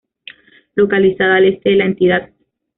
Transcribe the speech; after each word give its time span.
Localizada 0.73 1.35
al 1.35 1.45
este 1.45 1.69
de 1.69 1.75
la 1.75 1.85
entidad. 1.85 2.31